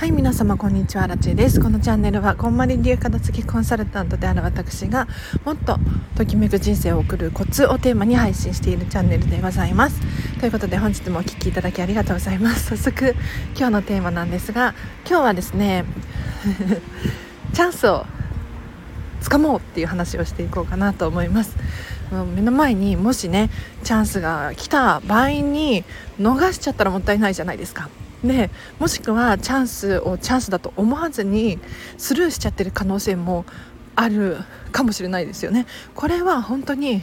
[0.00, 1.06] はい皆様こんにちは。
[1.06, 1.60] ラチェです。
[1.60, 5.06] このチャンネルはこんまり流片付けコンサルタントである私が
[5.44, 5.78] もっと
[6.16, 10.00] ときめく人生を送るコツをテーマに配信しているチャンネルでございます。
[10.38, 12.74] ということで本日もお聴きいただきありがとうございます。
[12.74, 13.14] 早速
[13.54, 14.74] 今日のテーマなんですが
[15.06, 15.84] 今日はですね
[17.52, 18.06] チャンスを
[19.20, 21.54] つかもうっていう話をしていこうかなと思います。
[22.10, 23.50] 目の前にもしね
[23.84, 25.84] チャンスが来た場合に
[26.20, 27.88] 逃しちゃったらもったいないじゃないですか。
[28.24, 31.58] でもしくはチャンスをチャンスだと思わずに
[31.96, 33.46] スルーしちゃってる可能性も
[33.96, 34.36] ある
[34.72, 35.66] かもしれないですよね。
[35.94, 37.02] これは本当に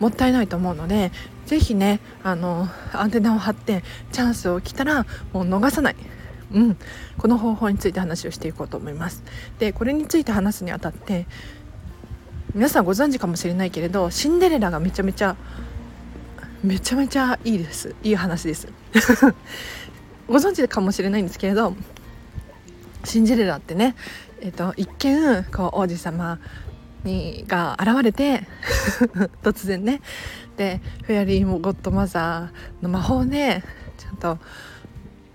[0.00, 1.12] もったいないと思うので
[1.46, 5.96] ぜひねあのアンテナを張ってチャンスを来たらもう逃さない。
[6.50, 6.76] うん、
[7.18, 9.22] この方法について話をしていこうと思います。
[9.58, 11.26] でこれについて話すにあたって
[12.54, 15.36] 皆さんご存知かもしれないけれどシンデレラがめちゃめちゃ
[16.64, 17.94] めちゃめちゃいいです。
[18.02, 18.68] いい話です。
[20.26, 21.76] ご存知かもしれないんですけれど
[23.04, 23.94] シンデレラってね、
[24.40, 26.38] えーと、一見こう王子様
[27.04, 28.46] にが現れて
[29.42, 30.00] 突然ね。
[30.56, 33.62] でフェアリーもゴッドマザーの魔法で
[33.96, 34.38] ちゃんと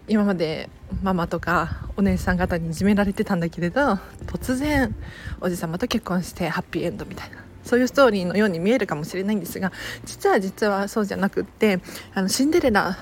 [0.08, 0.70] 今まで
[1.02, 4.94] ママとかお姉さん方にいじめられてたんだけれど突然
[5.42, 9.72] おじ様と結婚してハッピーエンドみたいなそういうストーリーのように見えるかもしれないんですが
[10.06, 11.80] 実は実はそうじゃなくって
[12.14, 12.98] あのシンデレラ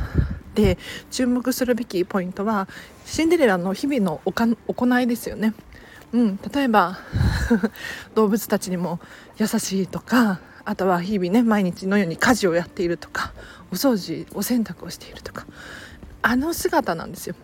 [0.56, 0.78] で
[1.10, 2.68] 注目するべきポイントは
[3.06, 5.54] シンデレラの日々の行いですよね。
[6.14, 7.00] うん、例えば
[8.16, 9.00] 動物たちにも
[9.38, 13.32] 優しいとかあとは日々ね毎日のように家事をやっているとか
[13.72, 15.48] お掃除お洗濯をしているとか
[16.22, 17.36] あの姿なんですよ。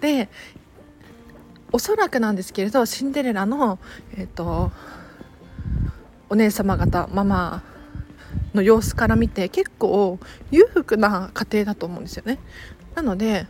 [0.00, 0.28] で
[1.72, 3.78] おそらくなんですけれどシンデレラの、
[4.16, 4.72] えーと
[6.32, 7.62] お姉様方ママ
[8.54, 10.18] の様子から見て結構
[10.50, 12.38] 裕福な家庭だと思うんですよね。
[12.94, 13.46] なので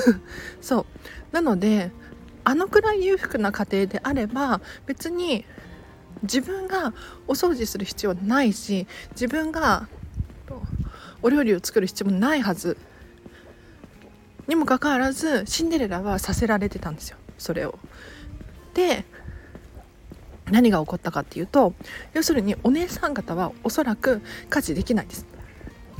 [0.62, 0.86] そ
[1.32, 1.90] うなので
[2.42, 5.44] あのくらい裕福な家庭であれば別に
[6.22, 6.94] 自分が
[7.26, 9.86] お掃除する必要ないし自分が
[11.20, 12.78] お料理を作る必要もないはず
[14.46, 17.16] にもかかわらずシンデレラはさせられてたんですよ。
[17.38, 17.78] それを。
[18.74, 19.04] で
[20.50, 21.72] 何が起こったかっていうと
[22.12, 25.26] 要するにお姉さん方はおそらく家事できないです。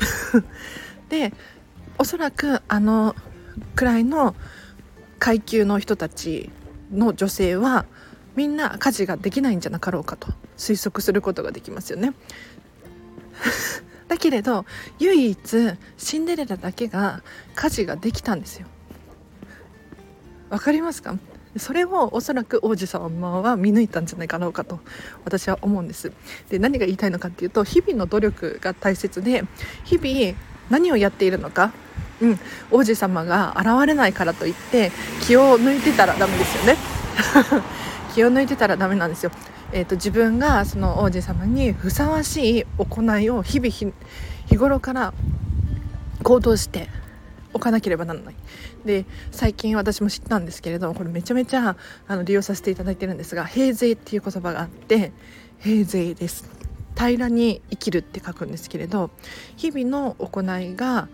[1.08, 1.32] で
[1.98, 3.14] おそらくあの
[3.76, 4.34] くらいの
[5.18, 6.50] 階級の人たち
[6.92, 7.86] の女性は
[8.36, 12.12] みんな家事ができないんじゃなかろうかと推測することができますよね。
[14.08, 14.64] だけれど
[14.98, 17.22] 唯一シンデレラだけが
[17.54, 18.66] 家事ができたんですよ。
[20.50, 21.16] わかりますか？
[21.56, 24.80] それをおそらく王子様は見抜いたんじゃないかろうかと
[25.24, 26.12] 私は思うんです。
[26.50, 29.44] で何が言いたいのかっていうと日々の努力が大切で
[29.84, 30.36] 日々
[30.70, 31.72] 何をやっているのか
[32.20, 32.38] うん、
[32.70, 36.76] 王子様が現れないからといって気を抜いてたらダメですよね。
[38.14, 39.32] 気を抜いてたらダメなんですよ、
[39.74, 43.92] えーと、自分がその王子様にふさわしい行いを日々
[44.46, 45.12] 日頃から
[46.22, 46.88] 行動して
[47.52, 48.36] おかなければならない。
[48.84, 51.76] で最近私も知ったんですけれどもこれめちゃめちゃ
[52.06, 55.12] あの利用させていただいてるんですが平税っていう言葉があって
[55.58, 56.48] 平税です。
[56.96, 59.10] 平らに生きるって書くんですけれど
[59.56, 61.08] 日々の行いが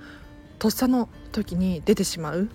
[0.59, 2.50] とっさの時に出てしまう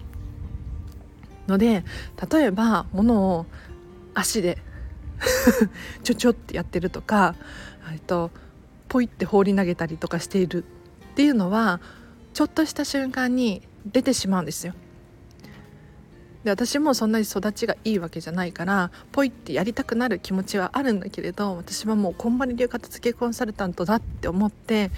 [1.48, 1.84] ので
[2.32, 3.48] 例えば物を
[4.14, 4.60] 足で
[6.04, 7.36] ちょちょってやってるとか
[7.92, 8.32] えっと
[8.88, 11.80] ポイって放り投げたりとかしているっていうのは
[12.34, 14.74] ちょっとした瞬間に出てしまうんですよ。
[16.44, 24.92] で私もそんなに育ちがいいわけじゃないからポイってやりたくなる気持ちはあるんだけれど私はもうこんまり流片付けコンサルタントだって思って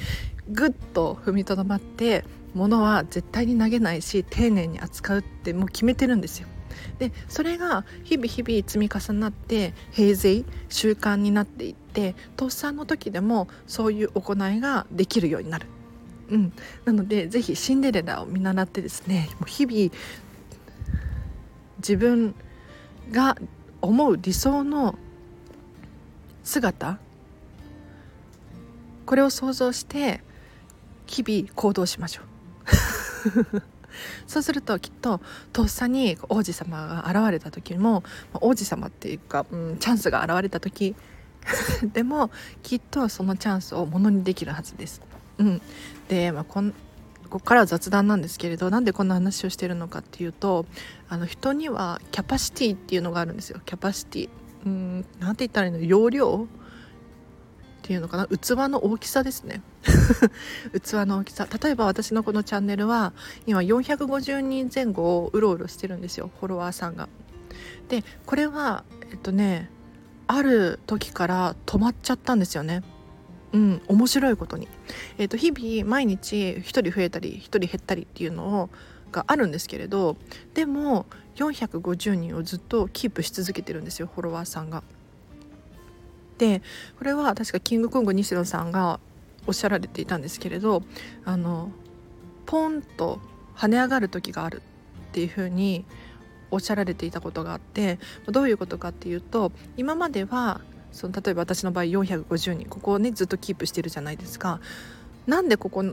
[0.50, 6.50] ぐっと踏みとどまって物は絶対に投げないし丁寧に扱うってもう決めてるんですよ。
[7.00, 15.68] でそれが日々日々積み重なって平成習慣になっていってとっさの時でもそういう行いができるようになる。
[16.30, 16.54] うん、
[16.84, 19.92] なのでぜひシンデレラを見習ってですねもう日々
[21.78, 22.36] 自分
[23.12, 23.38] が
[23.82, 24.98] 思う理想の
[26.44, 27.00] 姿
[29.06, 30.22] これを想像して
[31.06, 33.62] 日々行動しましょう。
[34.28, 35.22] そうするときっと
[35.54, 38.04] とっさに王子様が現れた時も
[38.34, 40.96] 王子様っていうか、うん、チャンスが現れた時
[41.94, 42.30] でも
[42.64, 45.02] きっとそのチャンスをものにできるはずです。
[45.38, 45.62] うん、
[46.08, 46.74] で、まあ、こん
[47.30, 50.66] ここからは雑談なんですけれどなんでこんな話をしてるのかっていうと
[51.10, 53.60] あの人にはキャパシティっていうのがあるんですよ。
[53.66, 54.30] キャパシティ。
[54.66, 55.80] うんなんて言ったらいいの？
[55.80, 56.48] 容量？
[57.88, 58.28] ていうのかな？
[58.28, 59.62] 器の大きさですね
[60.84, 63.14] 器の大きさ例えば私のこのチャンネルは
[63.46, 67.08] 今450人前後をうろうろしてるんですよフォロワーさんが。
[67.88, 69.70] でこれはえっとね
[70.28, 72.84] ある時から止まっちゃったんですよね。
[73.54, 74.68] うん、面白いことに、
[75.18, 78.70] えーと、日々毎日1人増えたり1人減ったりっていうのを
[79.14, 80.18] があるんですけれど
[80.54, 81.06] でも
[81.36, 84.84] 450人をずっとキープし続けてるんですよフォロワーさんが。
[86.38, 86.62] で
[86.98, 89.00] これは確かキングコング西野さんが
[89.48, 90.84] おっしゃられていたんですけれど
[91.26, 91.72] あの
[92.46, 93.20] ポンと
[93.56, 94.62] 跳ね上がる時がある
[95.10, 95.86] っていうふうに
[96.52, 100.62] おっしゃられていたことがあってどういうことかっていうと今までは
[100.92, 104.60] その例えば私の場合450人ここをねずっとキープしてるじゃないですか。
[105.26, 105.84] なんでここ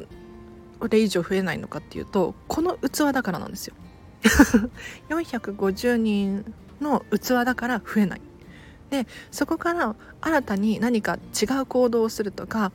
[0.78, 3.74] これ以上増えないのかっていうとこの器だからなんですよ。
[5.10, 8.20] 450人の器だから増えない。
[8.90, 12.72] でそこから新たに何か違う行動をするとか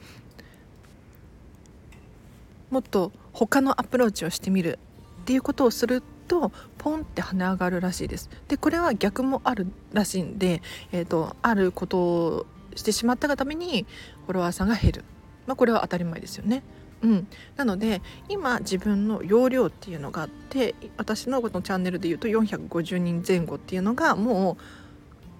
[2.69, 4.79] もっと他のアプローチをしてみる
[5.21, 8.29] っていうことをするとポンって跳ね上がるらしいです。
[8.47, 10.61] でこれは逆もあるらしいんで、
[10.91, 12.45] えーと、あることを
[12.75, 13.85] してしまったがために
[14.25, 15.03] フォロワーさんが減る、
[15.47, 16.63] まあ、これは当たり前ですよね。
[17.01, 24.63] うん、なので今自分の容量っていうのがあって私のこのチャンネルでいうと450人前後っていうのがもう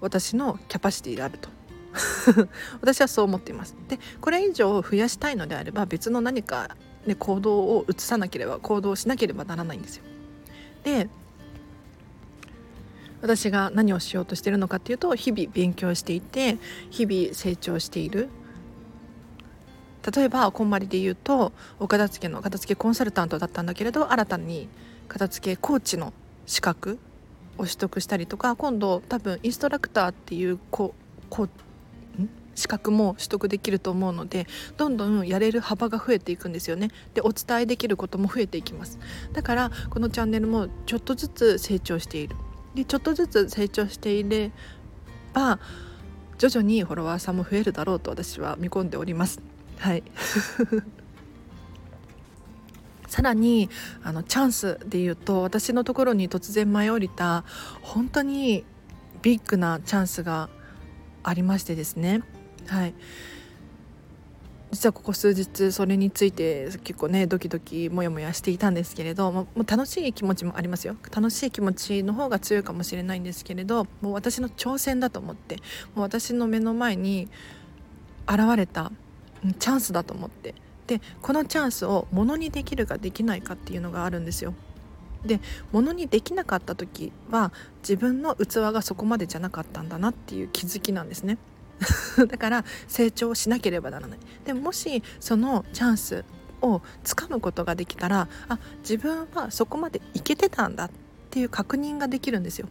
[0.00, 1.48] 私のキャパシティであると。
[2.80, 3.74] 私はそう思っています。
[3.88, 6.76] でこれ以上増やしたいのであれば別の何か、
[7.06, 10.04] ね、行動を移さなければ行動しなければならないんですよ。
[10.84, 11.08] で
[13.22, 16.58] 私が何をしようとしてるのかっていうと日々勉強していて
[16.90, 18.28] 日々成長している。
[20.14, 24.66] 例えばこんまりで言うとお片付けの片付けコンサルタントだったんだけれど新たに
[25.08, 26.14] 片付けコーチの
[26.46, 26.98] 資格
[27.60, 30.94] を取得したりとか今度多分インストラクターっていうこ
[31.28, 31.48] こ
[32.54, 34.46] 資格も取得できると思うので
[34.76, 36.90] どんどんやれる幅が増えていくんですよね。
[37.14, 38.98] でお伝えできることも増えていきます。
[39.32, 42.36] だからこのチャンネルもちょっとずつ成長している。
[42.74, 44.50] でちょっとずつ成長していれ
[45.32, 45.58] ば
[46.38, 49.40] 徐々にフォロワーさんも増えるだろうと私は見込んでおります。
[49.78, 50.02] はい。
[53.10, 53.68] さらに
[54.02, 57.44] あのチャンスで言うと私のところに突然舞い降りた
[57.82, 58.64] 本当に
[59.20, 60.48] ビッグなチャンスが
[61.24, 62.22] ありましてですね。
[62.68, 62.94] はい。
[64.70, 70.94] 実はここ数日それについて結構ねドキドキモヤモヤしていたんですけれどもう楽しい気持ちもありますよ。
[71.12, 75.62] 楽しい気持ちの方が強いかもしれないんですけれどもう私の挑戦だと思っても
[75.96, 77.28] う私の目の前に
[78.28, 78.92] 現れた
[79.58, 80.54] チャンスだと思って
[80.90, 84.54] でこのチャンスをものにできるかできないかっていうのがあるんですよ。
[85.24, 85.38] で
[85.70, 87.52] ものにできなかった時は
[87.82, 91.38] 自分の器がそこまでじゃなかったんだなっていう気づきなんですね。
[92.26, 94.18] だから成長しなければならない。
[94.44, 96.24] でもしそのチャンス
[96.60, 100.90] をつかむことができたらあ自分はそこまでいけてたんだっ
[101.30, 102.68] ていう確認ができるんですよ。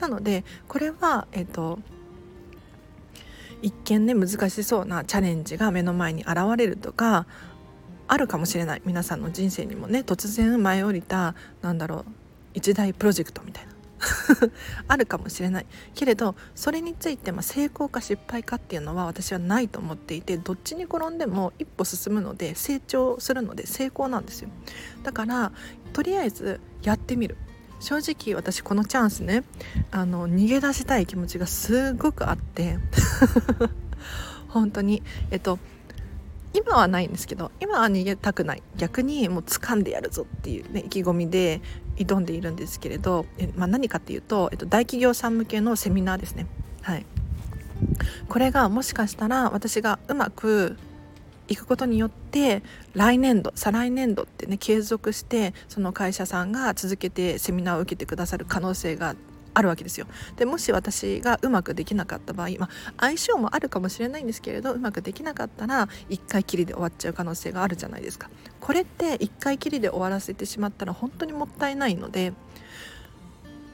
[0.00, 1.78] なのでこれは、えっと
[3.62, 7.26] 一見ね難しそうなチャレンジが目の前に現れるとか
[8.10, 8.82] あるかもしれない。
[8.84, 12.04] 皆さんの人生にもね突然舞い降りたなんだろう
[12.54, 13.70] 一大プロジェクトみたいな。
[14.88, 15.66] あるかもしれない。
[15.94, 24.48] けれどそれについてま成功か失敗かっていうのは私はないと思っていてどっちに転んでも一歩進むので成長するので成功なんですよ。
[25.04, 25.52] だから
[25.92, 27.36] とりあえずやってみる。
[27.78, 29.44] 正直私このチャンスね
[29.92, 32.78] あの逃げ出したい気持ちがすごくあって。
[34.48, 35.04] 本当に。
[35.30, 35.60] えっと
[36.52, 41.60] 今はないんですけど今は逃げたくない逆にもう掴んでやるぞっていう、ね、意気込みで
[41.96, 46.46] 挑んでいるんですけれどえ、まあ、何かっていうと、えっと、大企業さん向けのセミナーですね。
[46.82, 47.04] はい、
[48.28, 50.76] これがもしかしたら私がうまく
[51.48, 52.62] いくことによって
[52.94, 59.14] 来年度再来年度ってね継続してその会社さんが続けてセミナーを受けてくださる可能性が
[59.54, 60.06] あるわけですよ。
[60.36, 68.30] でもし私がうまくできなかった場合、まあ、相性もあるかもしれないんですけれどうまくできなかったら1回きりで終わっちゃう可能性があるじゃないですか。
[68.60, 72.36] これって1回きりで終わらせてしまったら本当にもったいないのでも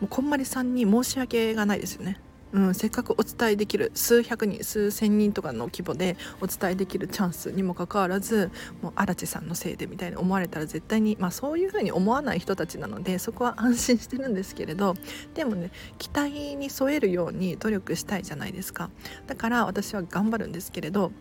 [0.02, 2.20] うこんまりさんに申し訳がないですよね。
[2.52, 8.50] うん、せっかくお伝えできる数百人数千人とかの規模でお伝えできるチャンスにもかかわらず
[8.82, 14.94] もう荒地さんのせいでみたいに思われたら絶対に、まあ、そういうふうに思わない人たちなのでそこは安心してるんですけれど
[15.34, 18.90] でもね期待に添えるように努力したいじゃないですか
[19.26, 21.12] だから私は頑張るんですけれど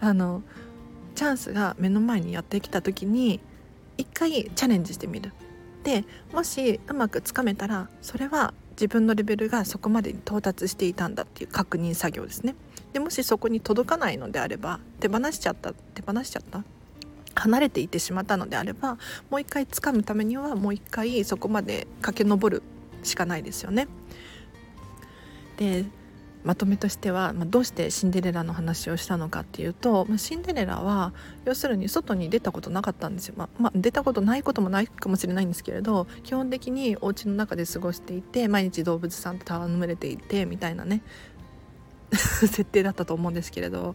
[0.00, 0.42] あの
[1.14, 3.40] チャンスが目の前にやってきた時に
[3.98, 5.32] 一回チャレンジしてみる。
[5.84, 12.54] でもしうまくつかめたらそれは自分のレベルがそこまでに到達していたんだっていう確認作業ですね
[12.92, 16.64] でもしそこに届かないのであれば手放しちゃった手放しちゃった
[17.34, 18.98] 離れていってしまったのであれば
[19.30, 22.62] もう一回掴むためにはもう一回そこまで駆け上る
[23.02, 23.88] しかないですよね。
[25.56, 25.84] で
[26.44, 31.12] まとめとしては、まあ、どうしてシンデレラの話をしたのかっていうと、まあ、シンデレラは
[31.44, 41.02] 要するに外に出たことなかったんですよ、まあ、まあ、出たことないこともないかもしれないんですけれど基本的にお家の中で過ごしていて毎日動物さんと戯れていてみたいなね
[42.12, 43.94] 設定だったと思うんですけれど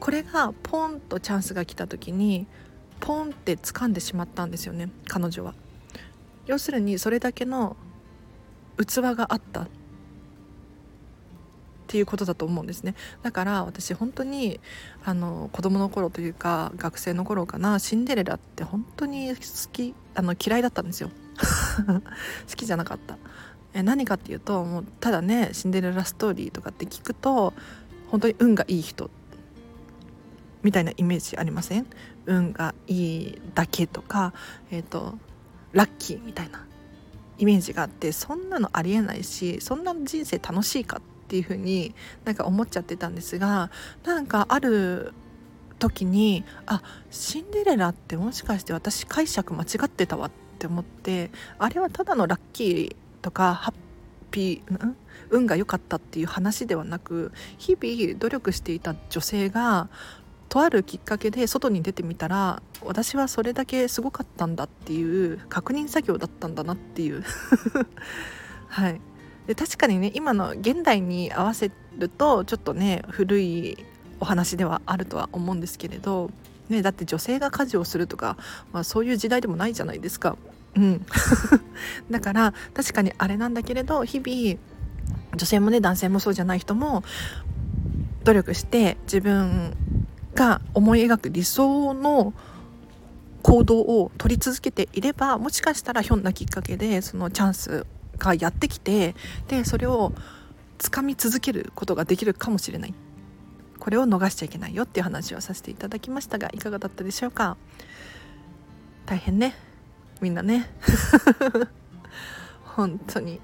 [0.00, 2.46] これがポンとチャンスが来た時に
[3.00, 5.54] ポンって掴んでしまったんですよね彼女は。
[6.46, 7.76] 要するにそれだけの
[8.76, 9.66] 器があった
[11.84, 12.94] っていうことだと思うんですね。
[13.22, 14.58] だから私本当に
[15.04, 19.36] あの子供の頃というか学生の頃かなシンデレラって本当に好
[19.70, 21.10] きあの嫌いだったんですよ。
[22.48, 23.18] 好きじゃなかった。
[23.74, 27.52] え何かっていうともうただねシンデレラストーリーとかって聞くと
[28.08, 29.10] 本当に運がいい人
[30.62, 31.86] みたいなイメージありません？
[32.26, 34.32] 運がいいだけとか
[34.70, 35.18] えっ、ー、と
[35.72, 36.64] ラッキーみたいな
[37.36, 43.72] イメージがあってそんなのありえないしそんな人生楽しいかってていうふうになんか思っちゃってたんですが
[44.04, 45.12] なんかある
[45.80, 53.74] 時にあシンデレラってもしかして私解釈間違ってたわって思ってあれはただのラッキーとかハッ
[54.30, 54.94] ピー、
[55.30, 59.88] 運が良かったっていう話ではなく日々努力していた女性が
[60.48, 67.24] とあるきっかけで外に出てみたら私はそれだけすごかったんだっていう確認作業だったんだなっていう。
[68.68, 69.00] はい。
[69.46, 73.78] で確かにね今の現代に合わせるとちょっとね古い
[74.20, 76.30] お話ではあるとは思うんですけれど、
[76.68, 78.36] ね、だって女性が家事をするとか、
[78.72, 80.36] まあ、そういう時代でもないじゃないですか。
[80.76, 81.06] うん、
[82.10, 84.58] だから確かにあれなんだけれど日々
[85.36, 87.04] 女性もね男性もそうじゃない人も
[88.24, 89.76] 努力して自分
[90.34, 92.32] が思い描く理想の
[93.42, 97.86] 行動を取り続けていればもしかしたらひょんなきっかけでそのチャンス
[98.24, 99.14] がやってきて
[99.48, 100.12] でそれを
[100.78, 102.94] 掴み続けることができるかもしれない。
[103.78, 107.56] これを逃しちゃいけないよっていう話をさせていただきましたがいかがだったでしょうか？
[109.04, 109.54] 大変ね。
[110.20, 110.70] みんなね。
[112.64, 113.40] 本当に。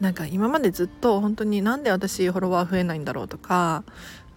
[0.00, 3.84] なんか今までずっと本当になんで私フォロワー増えないんだろうとか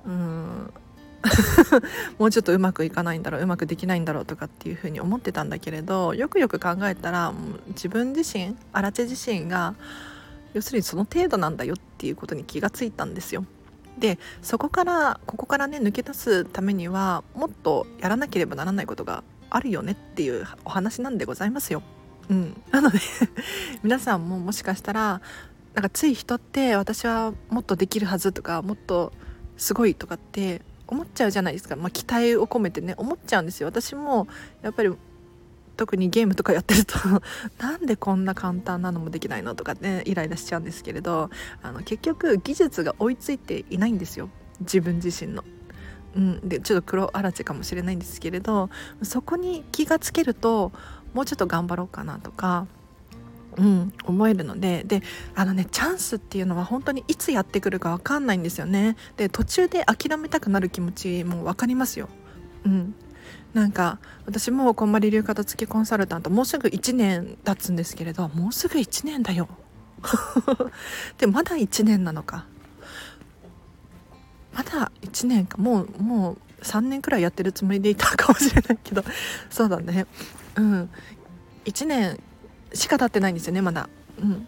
[0.05, 0.73] うん
[2.19, 7.33] もうちょっとうまくいかないんだろううまくできないんだろうとかっていうふうに思ってたんだけれどよくよく考えたら
[7.69, 9.75] 自分自身荒地自身が
[10.53, 13.45] 要するにその程度なんだよっていうことに気がついたんですよ。
[13.97, 21.83] でそこからここからね抜け出すためにはもっとやらなければならないことがあるよねっていうお話なんでございますよ。
[22.29, 22.99] うん、なので
[23.83, 25.21] 皆さんももしかしたら
[25.73, 29.11] なんかつい人って私はもっとできるはずとかもっと
[29.57, 33.67] すごいとかって思っちゃうじゃないですか、まあ、期待を込めてね思っちゃうんですよ。
[33.67, 34.27] 私も
[34.61, 34.93] やっぱり
[35.75, 36.97] 特にゲームとかやってると
[37.59, 41.29] なんでこんな簡単なのもできないのとかねイライラしちゃうんですけれど
[41.61, 44.29] あの結局技術が追いついていないんですよ。
[44.59, 45.43] 自分自身の。
[46.15, 48.69] うん、でちょっと黒あらちかもしれないんですけれど
[49.01, 50.71] そこに気がつけると
[51.15, 52.67] もうちょっと頑張ろうかなとか
[53.57, 55.01] うん、思えるのでで
[55.35, 58.95] あのねチャンスっていうのは本当にいつやってくるか分かんないんですよね。
[59.17, 62.09] で途中で諦めたくなる気持ちも分かりますよ、
[62.65, 62.95] うん、
[63.53, 69.47] なんか私もこんまり流片付きコンサルタントもうすぐ1年経つんですけれどもうすぐ1年だよ。
[71.17, 72.45] でまだ1年なのか。
[74.53, 75.57] まだ1年か。
[75.57, 79.03] もうもう3年くらいやってるつもりでいたかもしれないけど。
[79.49, 80.05] そうだね。
[80.55, 80.89] うん。
[81.65, 82.19] 1年
[82.73, 83.89] しか経ってないんですよねまだ。
[84.21, 84.47] うん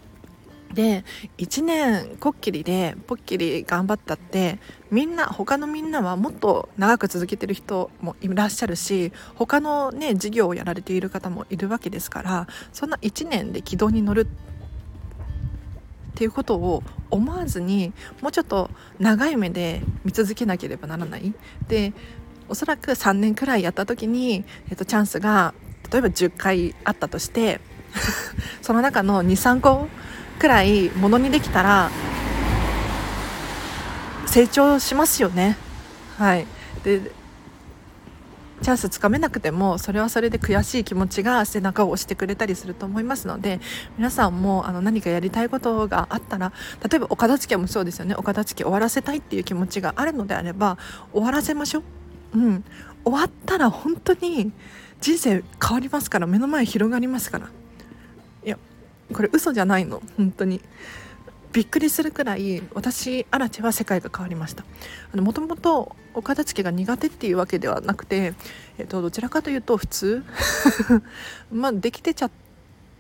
[0.74, 1.06] で
[1.38, 4.60] 1年こっきりでぽっきり頑張ったって
[4.92, 14.28] みんな他のみんなはもっと長く続けてる人もいらっしゃるし他のね事業をやられている方もいるわけですからそんな1年で軌道に乗る
[16.12, 21.34] っていうことを思わずにもうちょっと長い目で見続けなければならない。
[21.68, 21.94] で
[22.48, 25.56] おそらく3年くらいやった時に、えっと、チャンスが
[25.92, 27.60] 例えば10回あったとして
[28.62, 29.88] その中の23個
[30.40, 31.90] くらいものにできたら
[34.26, 35.58] 成長しますよね。
[36.18, 36.46] はい。
[36.84, 37.12] で
[38.62, 43.60] チャンスつかめなくてもそれはそれで悔しい気持ちが背中を押してくれたりすると思いますので
[43.98, 46.54] 皆さんもあの何かやりたいことがあったら
[46.90, 48.16] 例えばお片付けもそうですよね。
[48.16, 50.78] お片付け終わらせたいっていう気持ちがあるのであれば
[51.12, 51.84] 終わらせましょ
[52.34, 52.64] う、うん、
[53.04, 54.52] 終わったら本当に
[55.02, 57.50] 人生変わりますから目の前広がりますから。
[59.14, 60.02] これ嘘じゃないの。
[60.18, 60.62] 本当に。
[61.56, 64.66] びっくりするくらい私アラチェは世界が変わりました。
[65.16, 68.34] もともとお片付けが苦手っていうわけではなくて、
[68.78, 70.24] えっと、どちらかというと普通。
[71.54, 72.32] まあできてちゃっ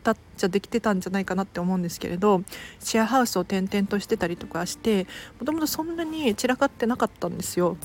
[0.03, 2.43] たっちゃできてたんじゃないかなって思うんですけれど
[2.79, 5.07] シェアハウスを転々としてたりとかして
[5.39, 7.75] もともとそんなに散らかってなかったんですよ。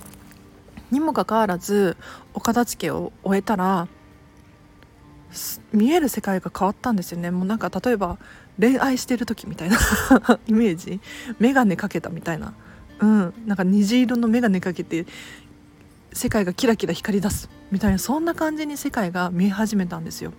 [0.92, 1.96] にもかかわらず
[2.32, 3.88] お片付けを終えたら
[5.72, 7.30] 見える世界が変わったんですよね。
[7.30, 8.18] もうなんか例えば
[8.58, 9.78] 恋愛してる時みたいな
[10.46, 11.00] イメージ。
[11.38, 12.52] 眼鏡かけたみたいな。
[13.00, 13.34] うん。
[13.46, 15.06] なんか虹色の眼鏡かけて
[16.12, 17.98] 世界がキラキラ光り出すみたいな。
[17.98, 20.32] そんな感じに世界が見え始めたんですよ。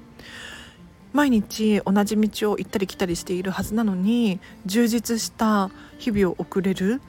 [1.14, 7.02] 毎日同じ道を行ったり来たりしているはずなのに充実した日々を送れる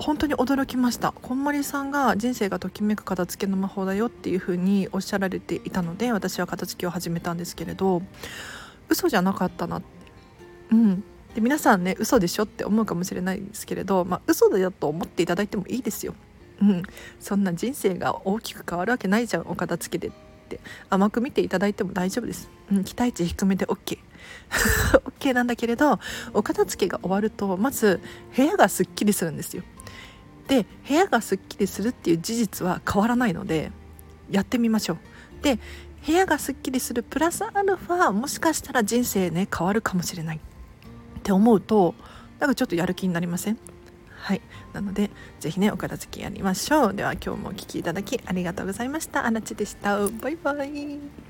[0.00, 1.12] 本当に驚きました。
[1.12, 8.00] こんまりさんが人生がときめく片付けの魔法だよっていう風におっしゃられていたので私は片付けを始めたんですけれど
[8.88, 9.82] 嘘じゃなかったな。
[10.72, 11.04] うん。
[11.34, 16.14] で皆さんね嘘でしょって思うかもしれないですけれどまあ嘘だよと思っていただいてもいいですよ。
[16.62, 16.82] うん。
[17.20, 20.10] そんな人生が大きく変わるわけないじゃんお片付けでっ
[20.48, 20.60] て。
[20.88, 23.98] 甘く見ていただいても大丈夫です、うん、期待値低めで OK
[25.20, 26.00] OK なんだけれど
[26.34, 28.00] お片付けが終わるとまず
[28.36, 29.62] 部屋がすっきりするんですよ。
[30.50, 33.70] で部屋がすっきりするっていう事実は変わらないので
[34.30, 34.98] やってみましょう。
[35.42, 35.60] で
[36.04, 40.36] 部屋がすっきりするプラスアルファもしかしたら人生ね変わるかもしれない。
[40.38, 40.40] っ
[41.22, 41.94] て思うと
[42.40, 43.58] なんかちょっとやる気になりません？
[44.16, 44.40] はい。
[44.72, 46.94] なので是非ねお片付けやりましょう。
[46.94, 49.24] では今日もお聴きいただきありがとうございました。
[49.24, 49.98] あらちでした。
[50.08, 51.29] バイバイ。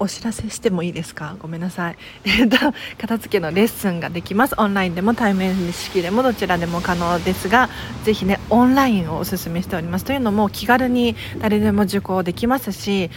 [0.00, 1.36] お知らせしてもいいですか？
[1.38, 2.56] ごめんなさい、 えっと、
[2.98, 4.54] 片付けのレッスンができます。
[4.58, 7.68] オンラインでも対面式でもどちらでも可能ですが
[8.04, 10.04] ぜひねオンラインをおすすめしております。
[10.06, 13.10] というのも気軽に誰でも受講できますし、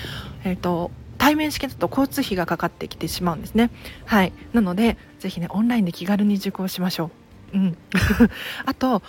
[0.43, 3.69] えっと対面式だと交通費がかかってきてしまうんですね。
[4.05, 4.33] はい。
[4.51, 7.11] なのでぜひねオンラインで気軽に受講しましょ
[7.53, 7.57] う。
[7.57, 7.77] うん。
[8.65, 9.01] あと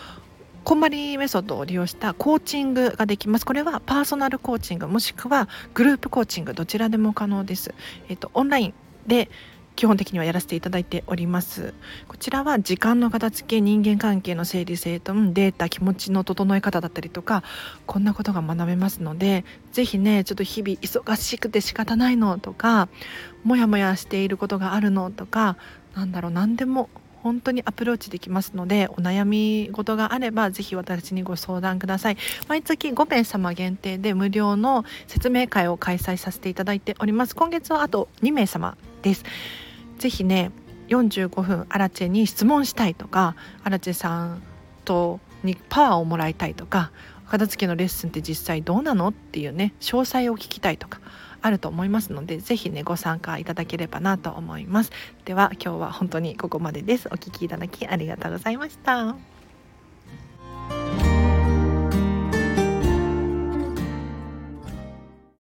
[0.65, 3.45] こんまりメソッドを利用したコーチングができます。
[3.45, 7.75] これはパーソナルコーチングもしくはグループコーチングどちらでも可能です。
[8.09, 8.75] えっ、とオンライン
[9.07, 9.29] で
[9.77, 11.75] 基本的にはやらせていただいております
[12.07, 17.43] こちらは時間の片付け人間関係の整理整頓データ気持ちの整え方だったりとか
[17.87, 22.89] こんなことが学べますので是非ねちょっと日々忙しくて仕方ないのとか
[23.43, 25.57] モヤモヤしていることがあるのとか
[25.97, 26.89] なんだろう何でも
[27.25, 32.19] 本当にアプローチできますのでお悩み事があればぜひ私にご相談ください。
[32.49, 37.35] 毎月5名様限定で無料の説明会を開催させていただいております。
[37.35, 39.25] 今月はあと2名様です。
[39.99, 40.51] ぜひね
[40.89, 44.43] 45分アラチェに質問したいとかアラチェさん
[44.85, 46.93] とにパワーをもらいたいとか
[47.27, 51.01] 片付けのレッスンって実際どうなのっていうね詳細を聞きたいとか
[51.45, 54.91] あると思いますので是非ねご参加いただければなと思います。
[55.27, 57.07] では今日は本当にここまでです。
[57.13, 59.34] お聴きいただきありがとうございました。